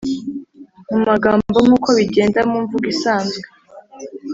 [0.89, 3.39] mu magambo nk’uko bigenda mu mvugo isanzwe,